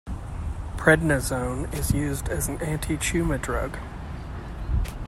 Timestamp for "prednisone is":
0.77-1.91